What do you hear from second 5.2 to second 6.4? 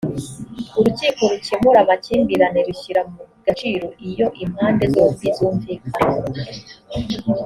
zumvikana